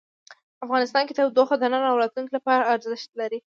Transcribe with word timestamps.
افغانستان 0.65 1.03
کې 1.05 1.15
تودوخه 1.17 1.55
د 1.59 1.63
نن 1.73 1.83
او 1.91 1.99
راتلونکي 2.01 2.31
لپاره 2.37 2.69
ارزښت 2.73 3.09
لري. 3.19 3.39